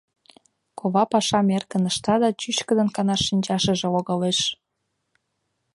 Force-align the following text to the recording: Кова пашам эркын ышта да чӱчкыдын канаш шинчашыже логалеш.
Кова 0.79 1.03
пашам 1.11 1.47
эркын 1.57 1.83
ышта 1.91 2.15
да 2.21 2.29
чӱчкыдын 2.41 2.89
канаш 2.95 3.21
шинчашыже 3.27 3.87
логалеш. 3.95 4.39